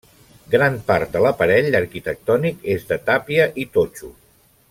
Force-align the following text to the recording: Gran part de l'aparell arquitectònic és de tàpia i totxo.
Gran 0.53 0.77
part 0.87 1.11
de 1.17 1.21
l'aparell 1.25 1.77
arquitectònic 1.81 2.65
és 2.77 2.89
de 2.93 2.99
tàpia 3.11 3.47
i 3.65 3.69
totxo. 3.79 4.13